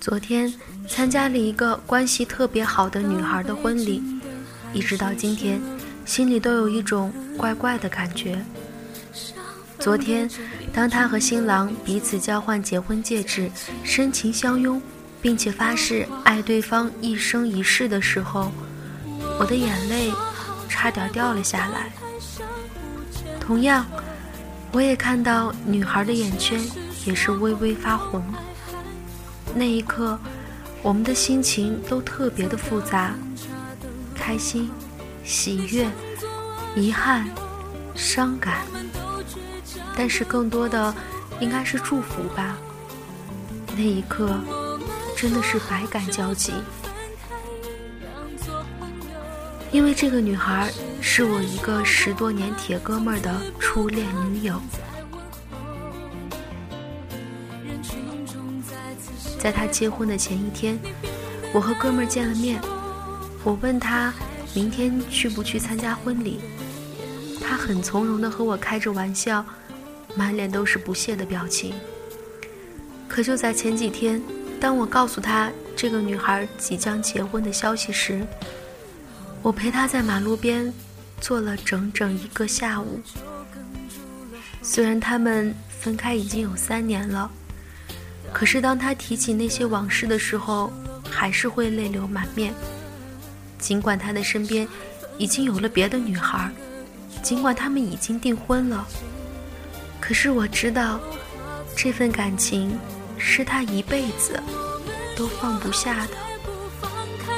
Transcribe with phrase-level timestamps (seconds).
[0.00, 0.52] 昨天
[0.88, 4.02] 参加了一个关系特别好的女孩的婚礼，
[4.72, 5.60] 一直到今天，
[6.04, 8.44] 心里都有一种怪怪的感觉。
[9.78, 10.28] 昨天，
[10.72, 13.48] 当他和新郎彼此交换结婚戒指，
[13.84, 14.82] 深情相拥，
[15.22, 18.50] 并且发誓爱对方一生一世的时候，
[19.38, 20.10] 我的眼泪
[20.68, 21.92] 差点掉了下来。
[23.38, 23.86] 同样，
[24.76, 26.60] 我也看到女孩的眼圈
[27.06, 28.22] 也是微微发红。
[29.54, 30.18] 那一刻，
[30.82, 33.14] 我们的心情都特别的复杂，
[34.14, 34.70] 开心、
[35.24, 35.88] 喜悦、
[36.74, 37.26] 遗憾、
[37.94, 38.66] 伤感，
[39.96, 40.94] 但是更多的
[41.40, 42.58] 应该是祝福吧。
[43.74, 44.38] 那一刻，
[45.16, 46.52] 真的是百感交集，
[49.72, 54.60] 因为这个女孩是我一个十多年铁哥们儿的初恋女友。
[59.38, 60.78] 在他结婚的前一天，
[61.52, 62.60] 我和哥们儿见了面。
[63.44, 64.12] 我问他
[64.54, 66.40] 明天去不去参加婚礼，
[67.40, 69.44] 他很从容地和我开着玩笑，
[70.16, 71.74] 满脸都是不屑的表情。
[73.06, 74.20] 可就在前几天，
[74.58, 78.26] 当我告诉他这个女孩即将结婚的消息时，
[79.46, 80.72] 我陪他在马路边
[81.20, 83.00] 坐了整整一个下午。
[84.60, 87.30] 虽然他们分开已经有三年了。
[88.32, 90.72] 可是当他提起那些往事的时候，
[91.08, 92.52] 还是会泪流满面。
[93.56, 94.66] 尽管他的身边
[95.16, 96.50] 已经有了别的女孩，
[97.22, 98.84] 尽管他们已经订婚了，
[100.00, 100.98] 可是我知道，
[101.76, 102.76] 这份感情
[103.16, 104.42] 是他一辈子
[105.16, 106.25] 都放不下的。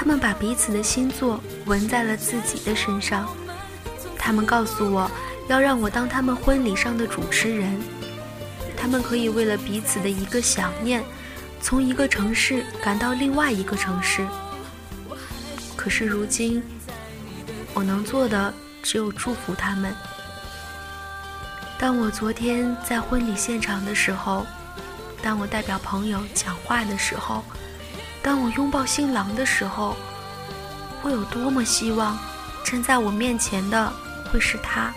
[0.00, 3.28] 他们把彼此的星座纹在了自己的身上，
[4.18, 5.10] 他们告诉我
[5.46, 7.78] 要让我当他们婚礼上的主持人，
[8.78, 11.04] 他们可以为了彼此的一个想念，
[11.60, 14.26] 从一个城市赶到另外一个城市。
[15.76, 16.62] 可是如今，
[17.74, 19.94] 我能做的只有祝福他们。
[21.78, 24.46] 当我昨天在婚礼现场的时候，
[25.22, 27.44] 当我代表朋友讲话的时候，
[28.22, 29.96] 当我拥抱新郎的时候，
[31.02, 32.18] 我有多么希望
[32.64, 33.92] 站在我面前的
[34.30, 34.92] 会是他。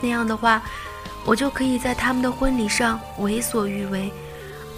[0.00, 0.62] 那样的话，
[1.24, 4.12] 我就可以在他们的婚礼上为所欲为，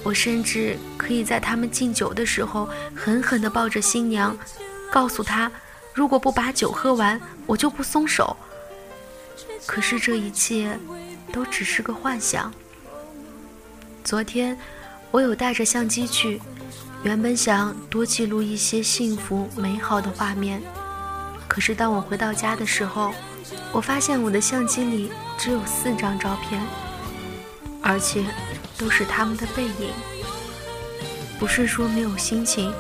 [0.03, 4.37] 我甚至可以在他们敬酒的时候狠狠地抱着新娘，
[4.91, 5.51] 告诉她，
[5.95, 8.37] 如果不把酒喝完，我就不松手。
[9.65, 10.79] 可是这一切，
[11.33, 12.53] 都只是个幻想。
[14.05, 14.57] 昨天，
[15.11, 16.41] 我有带着相机去，
[17.07, 20.61] 原本想多记录一些幸福美好的画面。
[21.47, 23.15] 可是当我回到家的时候，
[23.71, 26.61] 我发现我的相机里只有四张照片，
[27.81, 28.25] 而且
[28.77, 29.93] 都是他们的背影。
[31.39, 32.75] 不是说没有心情，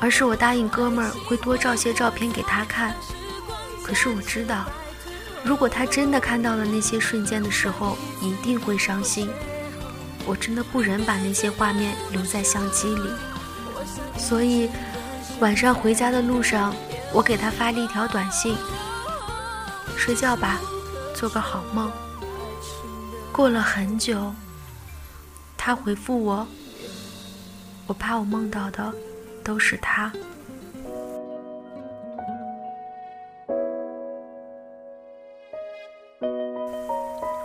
[0.00, 2.92] 而是我答应哥们儿会多照些照片给他看。
[3.84, 4.64] 可是我知道。
[5.44, 9.30] 如果他真的看到了那些瞬间的时候，一定会伤心。
[10.26, 13.08] 我真的不忍把那些画面留在相机里，
[14.22, 14.70] 所以
[15.40, 16.72] 晚上回家的路上，
[17.12, 18.56] 我给他发了一条短信
[19.98, 20.60] ：“睡觉吧，
[21.12, 21.90] 做个好梦。”
[23.34, 24.32] 过了很久，
[25.58, 26.46] 他回复我
[27.88, 28.94] ：“我怕我梦到的
[29.42, 30.10] 都是他。”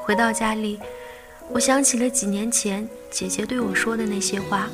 [0.03, 0.80] 回到家里，
[1.50, 4.68] 我想起了几年前姐姐对我说的那些话。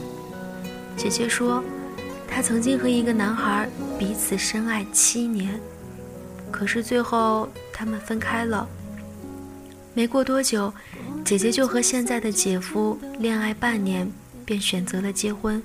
[0.96, 1.64] 姐姐说，
[2.34, 3.70] 她曾经和一个男孩
[4.00, 5.60] 彼此深爱七年，
[6.50, 8.68] 可是最后他们分开了。
[9.94, 10.74] 没过多久，
[11.24, 14.12] 姐姐就和现在的姐夫恋爱半年，
[14.44, 15.62] 便选择了结婚。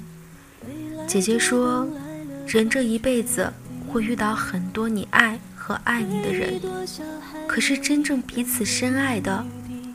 [1.06, 1.88] 姐姐说，
[2.46, 3.50] 人这一辈子
[3.88, 6.60] 会遇到很多你爱和爱你的人，
[7.46, 9.42] 可是真正彼此深爱的。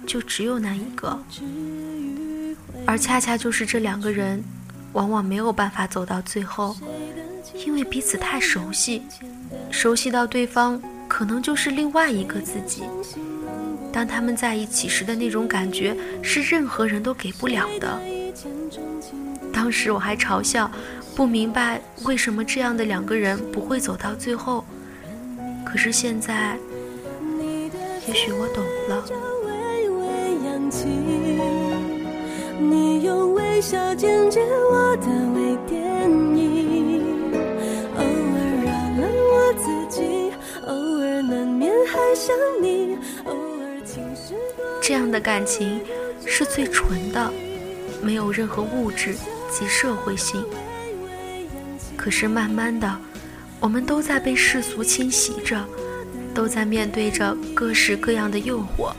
[0.08, 1.18] 就只有那一个，
[2.86, 4.44] 而恰恰就是这两个人，
[4.94, 6.76] 往往没有办法走到最后，
[7.66, 9.04] 因为彼此太熟悉，
[9.70, 12.84] 熟悉到对方可能就是另外一个自己。
[13.92, 18.00] 当他们在一起时的那种感觉，是任何人都给不了的。
[19.52, 20.70] 当时我还嘲笑，
[21.16, 24.66] 不明白为什么这样的两个人不会走到最后。
[25.64, 26.58] 可是现在，
[28.08, 29.33] 也许我懂了。
[32.70, 35.82] 你用微笑剪接我的微电
[36.36, 37.32] 影，
[37.96, 38.72] 偶尔饶
[39.02, 40.32] 了我自己，
[40.68, 44.34] 偶尔难免还想你，偶尔情绪
[44.82, 45.82] 这样的感情
[46.26, 47.32] 是最纯的，
[48.02, 49.14] 没有任何物质
[49.52, 50.44] 及社会性。
[51.98, 52.98] 可是慢慢的，
[53.60, 55.64] 我们都在被世俗侵袭着，
[56.34, 58.92] 都在面对着各式各样的诱惑。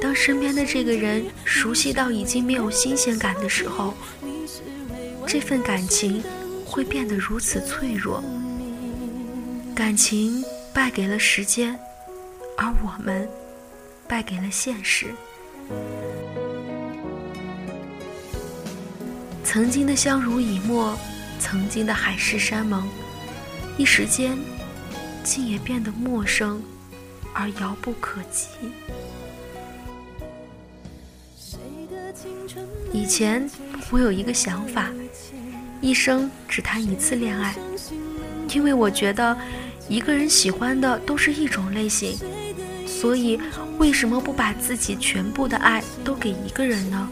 [0.00, 3.94] 当身边的这个人熟悉到已经没有新鲜感的时候，
[5.26, 6.22] 这份感情
[6.64, 8.22] 会变得如此脆弱。
[9.74, 10.42] 感情
[10.72, 11.78] 败给了时间，
[12.56, 13.28] 而我们
[14.08, 15.06] 败给了现实。
[19.44, 20.98] 曾经的相濡以沫。
[21.42, 22.86] 曾经的海誓山盟，
[23.78, 24.38] 一时间
[25.24, 26.62] 竟也变得陌生
[27.32, 28.46] 而遥不可及。
[32.92, 33.48] 以前
[33.90, 34.90] 我有一个想法，
[35.80, 37.54] 一生只谈一次恋爱，
[38.52, 39.36] 因为我觉得
[39.88, 42.18] 一个人喜欢的都是一种类型，
[42.86, 43.38] 所以
[43.78, 47.08] 为什么不把自己全部的爱都给一个人呢？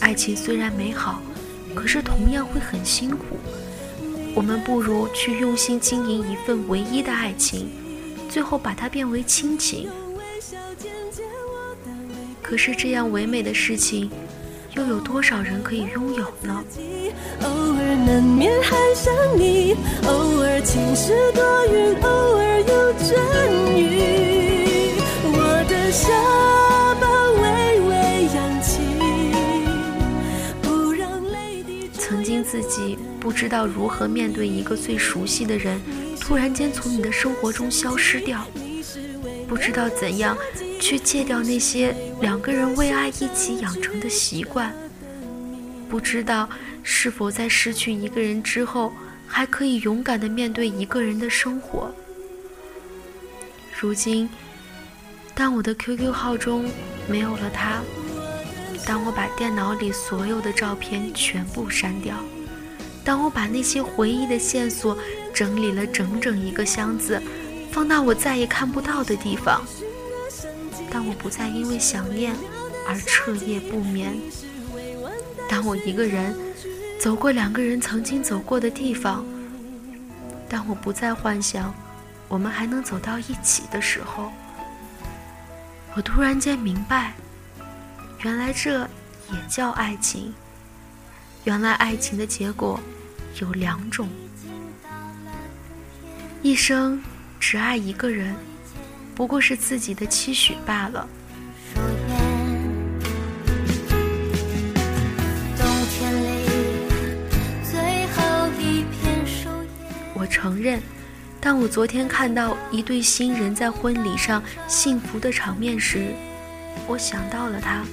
[0.00, 1.20] 爱情虽然美好。
[1.74, 3.36] 可是同样会很辛苦，
[4.32, 7.68] 我们不如去用心经营一份唯一的爱情，
[8.28, 9.88] 最后把它变为亲情。
[12.40, 14.08] 可是这样唯美的事情，
[14.76, 16.64] 又有多少人可以拥有呢？
[17.42, 19.76] 偶尔难免还想你，
[20.06, 23.16] 偶尔晴时多云，偶尔有阵
[23.78, 24.94] 雨，
[25.32, 26.08] 我的笑。
[32.46, 35.80] 自己不知道如何面对一个最熟悉的人
[36.20, 38.46] 突然间从你的生活中消失掉，
[39.48, 40.36] 不知道怎样
[40.80, 41.92] 去戒掉那些
[42.24, 44.74] 两个人为爱一起养成的习惯，
[45.90, 46.48] 不知道
[46.82, 48.90] 是否在失去一个人之后
[49.26, 51.94] 还可以勇敢的面对一个人的生活。
[53.78, 54.26] 如今，
[55.34, 56.64] 当我的 QQ 号中
[57.06, 57.82] 没有了他，
[58.86, 62.16] 当我把电脑里所有的照片全部删掉。
[63.04, 64.96] 当我把那些回忆的线索
[65.34, 67.22] 整理了整整一个箱子，
[67.70, 69.62] 放到我再也看不到的地方。
[70.94, 72.36] 当我不再因为想念
[72.86, 74.14] 而彻夜不眠。
[75.50, 76.32] 当我一个人
[77.00, 79.26] 走过两个人曾经走过的地方。
[80.48, 81.74] 当我不再幻想
[82.28, 84.30] 我们还能走到一起的时候，
[85.96, 87.14] 我突然间明白，
[88.22, 88.82] 原来这
[89.32, 90.32] 也叫爱情。
[91.42, 92.78] 原来爱情的结果
[93.40, 94.08] 有两种，
[96.40, 97.02] 一生
[97.40, 98.36] 只爱一个人，
[99.14, 101.08] 不过是自己的期许罢了。
[110.14, 110.80] 我承认，
[111.40, 116.14] 当我昨天看到一对新人在婚礼上幸福的场面时，
[116.86, 117.84] 我想到了他，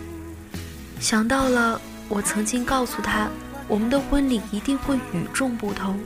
[0.99, 1.79] 想到了。
[2.09, 3.29] 我曾经告诉他，
[3.69, 5.97] 我们的婚礼一定会与众不同。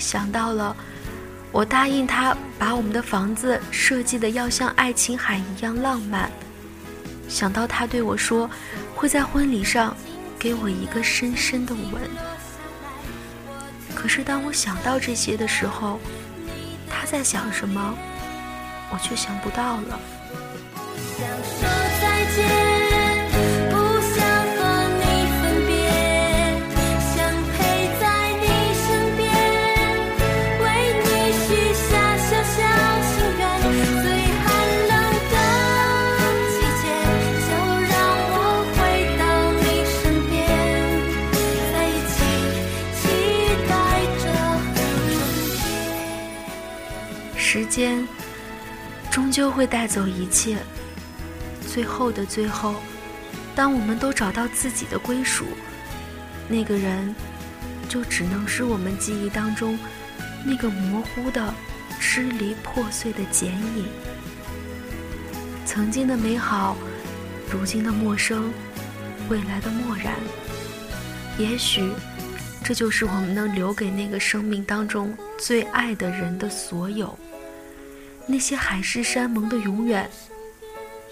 [0.00, 0.76] 想到了，
[1.52, 6.30] 我答应他把我们的房子设计的要像爱琴海一样浪漫。
[7.28, 8.48] 想到他对我说，
[8.94, 9.96] 会在婚礼上
[10.38, 12.02] 给我一个深深的吻。
[13.94, 15.98] 可是当我想到这些的时候，
[16.88, 17.94] 他在想什么，
[18.90, 20.00] 我却想不到了。
[47.52, 48.06] 时间
[49.10, 50.58] 终究会带走一切，
[51.66, 52.76] 最后的最后，
[53.56, 55.46] 当我们都找到自己的归属，
[56.48, 57.12] 那个人
[57.88, 59.76] 就只能是我们记忆当中
[60.46, 61.52] 那个模糊的、
[61.98, 63.84] 支离破碎的剪影。
[65.66, 66.76] 曾经的美好，
[67.50, 68.52] 如今的陌生，
[69.28, 70.14] 未来的漠然，
[71.36, 71.90] 也许
[72.62, 77.18] 这就是我们能留给那个生命当中最爱的人的所有。
[78.30, 80.08] 那些海誓山盟的永远，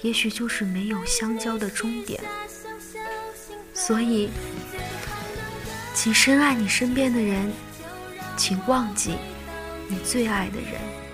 [0.02, 2.22] 也许就是没有相交的终点。
[3.74, 4.30] 所以，
[5.94, 7.50] 请深爱你身边的人，
[8.36, 9.16] 请忘记
[9.88, 11.07] 你最爱的人。